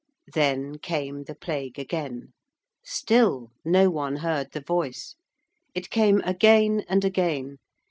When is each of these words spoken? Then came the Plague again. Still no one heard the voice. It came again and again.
Then 0.33 0.79
came 0.79 1.25
the 1.25 1.35
Plague 1.35 1.77
again. 1.77 2.33
Still 2.83 3.51
no 3.63 3.91
one 3.91 4.15
heard 4.15 4.51
the 4.51 4.59
voice. 4.61 5.15
It 5.75 5.91
came 5.91 6.21
again 6.21 6.83
and 6.89 7.05
again. 7.05 7.59